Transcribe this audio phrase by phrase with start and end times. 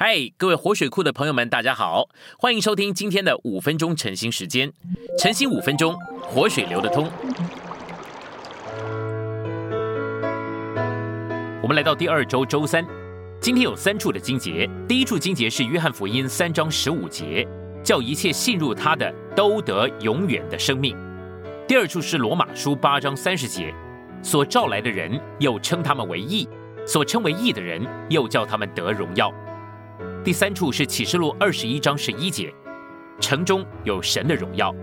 [0.00, 2.08] 嗨，各位活水库的朋友们，大家好，
[2.38, 4.72] 欢迎收听今天的五分钟晨兴时间。
[5.18, 7.10] 晨兴五分钟，活水流得通。
[11.60, 12.86] 我们来到第二周周三，
[13.40, 14.70] 今天有三处的经节。
[14.86, 17.44] 第一处经节是约翰福音三章十五节，
[17.82, 20.96] 叫一切信入他的都得永远的生命。
[21.66, 23.74] 第二处是罗马书八章三十节，
[24.22, 26.48] 所召来的人又称他们为义，
[26.86, 29.34] 所称为义的人又叫他们得荣耀。
[30.28, 32.52] 第三处是启示录二十一章十一节，
[33.18, 34.74] 城中有神的荣耀，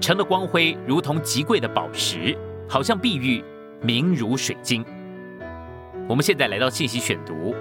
[0.00, 2.34] 城的光辉如同极贵的宝石，
[2.66, 3.44] 好像碧玉，
[3.82, 4.82] 明如水晶。
[6.08, 7.54] 我们现在来到信息选读，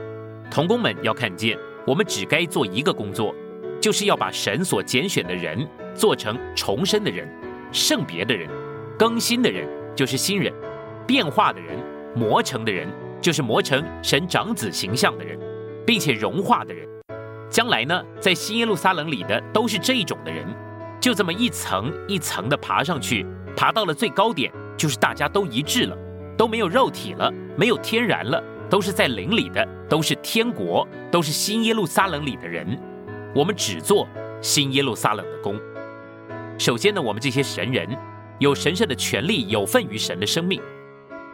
[0.50, 3.36] 童工们要看见，我们只该做一个工作，
[3.82, 7.28] 就是要把神所拣选的人做成重生的人、
[7.73, 8.48] 圣别的人、
[8.98, 10.50] 更新的人，就是新人；
[11.06, 11.78] 变化的人、
[12.16, 12.88] 磨成的人，
[13.20, 15.38] 就是磨成神长子形象的人，
[15.86, 16.88] 并且融化的人。
[17.54, 20.44] 将来呢，在新耶路撒冷里的都是这种的人，
[21.00, 23.23] 就这么一层一层的爬上去，
[23.56, 25.95] 爬到了最高点，就是大家都一致了，
[26.36, 32.68] 都没有肉体了，没有天然了，都是在灵里的，都是天国，都是新耶路撒冷里的人。
[33.36, 34.08] 我们只做
[34.42, 35.56] 新耶路撒冷的工。
[36.58, 37.88] 首先呢，我们这些神人
[38.40, 40.60] 有神圣的权利，有份于神的生命。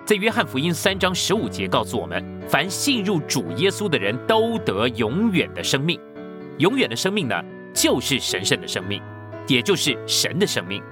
[0.04, 5.98] 在约翰福音三章十五节告诉我们，凡信入主耶稣的人都得永远的生命。
[6.60, 7.36] 永远的生命呢，
[7.74, 9.02] 就是神圣的生命，
[9.48, 10.84] 也就是神的生命。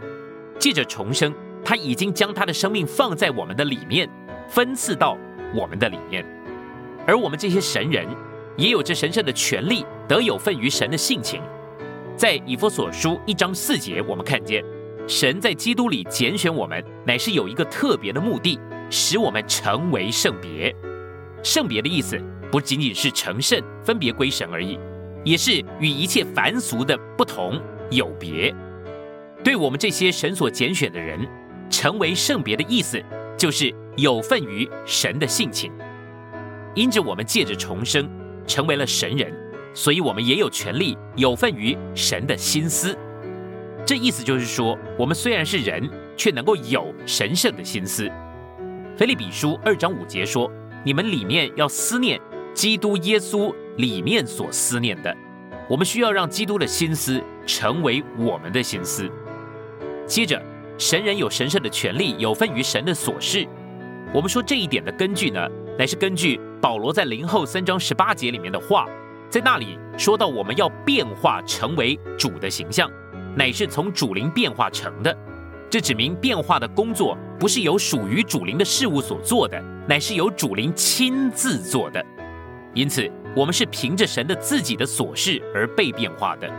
[0.58, 4.10] 借着重生，他已经将他的生命放在我们的里面，
[4.48, 5.18] 分赐到
[5.54, 6.26] 我们的里面。
[7.06, 8.08] 而我们这些神人，
[8.56, 11.42] 也有着神圣的权利，得有份于神的性情。
[12.16, 14.64] 在以弗所书一章四节，我们看见
[15.06, 18.58] 神在基督里拣选我们，乃是有一个特别的目的，
[18.90, 20.74] 使我们成为圣别。
[21.44, 22.18] 圣别的意思，
[22.50, 24.80] 不仅仅是成圣、分别归神而已。
[25.24, 28.54] 也是与一切凡俗的不同有别。
[29.44, 31.28] 对我们这些神所拣选的人，
[31.70, 33.02] 成为圣别的意思，
[33.38, 35.72] 就是有份于神的性情。
[36.76, 38.10] 因着我们借着重生
[38.46, 39.34] 成为了神人，
[39.74, 42.98] 所以我们也有权利有份于神的心思。
[43.86, 48.12] 这意思就是说，我们虽然是人，却能够有神圣的心思。
[48.98, 50.52] 腓立比书二章五节说
[50.84, 52.20] ：“你们里面要思念
[52.54, 55.16] 基督耶稣。”里面所思念的，
[55.70, 59.10] 我们需要让基督的心思成为我们的心思。
[60.06, 60.42] 接着，
[60.78, 63.48] 神人有神圣的权利，有份于神的琐事。
[64.14, 68.88] 我们说这一点的根据呢，乃是根据保罗在林后三章十八节里面的话，
[69.30, 72.90] 在那里说到我们要变化成为主的形象，
[73.36, 75.16] 乃是从主灵变化成的。
[75.70, 82.04] 这指明变化的工作不是由属于主灵的事物所做的，乃是由主灵亲自做的。
[82.74, 83.10] 因此。
[83.36, 86.52] 我们是凭着神的自己的所事而被变化的。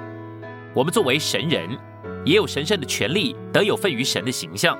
[0.72, 1.68] 我们作为神人，
[2.24, 4.78] 也有神圣的权利，得有份于神的形象。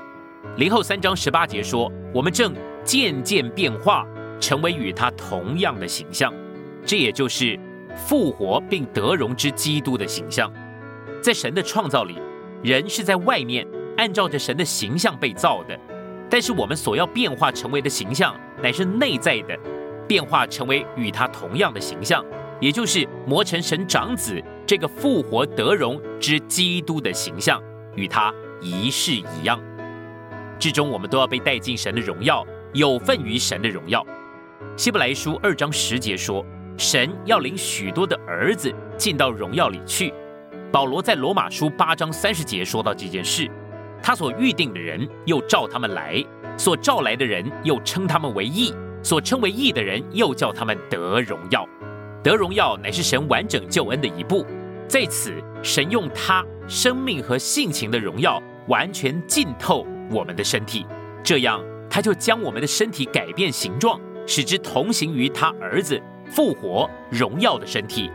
[0.55, 4.07] 零后三章十八节说，我们正渐渐变化，
[4.39, 6.33] 成为与他同样的形象。
[6.85, 7.59] 这也就是
[7.97, 10.49] 复活并得荣之基督的形象。
[11.21, 12.17] 在神的创造里，
[12.63, 15.77] 人是在外面按照着神的形象被造的，
[16.29, 19.59] 但是我们所要变化成为的形象，乃是内在的。
[20.09, 22.25] 变化成为与他同样的形象，
[22.59, 27.61] 也就是磨成神长子这个复活得荣之基督的形象，
[27.95, 29.61] 与他一式一样。
[30.57, 32.43] 至终我们都要被带进神的荣耀，
[32.73, 34.03] 有份于神的荣耀。
[34.75, 36.43] 希伯来书二章十节说，
[36.75, 40.11] 神要领许多的儿子进到荣耀里去。
[40.71, 43.47] 保罗在罗马书八章三十节说到这件事，
[44.01, 46.25] 他所预定的人又召他们来，
[46.57, 48.73] 所召来的人又称他们为义。
[49.01, 51.67] 所称为义的人，又叫他们得荣耀。
[52.21, 54.45] 得荣耀乃是神完整救恩的一步，
[54.87, 55.33] 在此，
[55.63, 60.85] 神用他生命和性情的荣耀完全浸透我们的身体，
[61.23, 65.99] 这样他就将我们的身体改变形状，使之同行于他儿子
[66.29, 68.11] 复活荣耀的身体。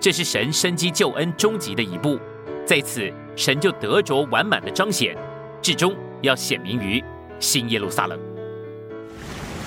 [0.00, 2.18] 这是神生机救恩终极的一步，
[2.64, 5.16] 在此，神就得着完满的彰显，
[5.60, 7.04] 至终要显明于
[7.38, 8.31] 新耶路撒冷。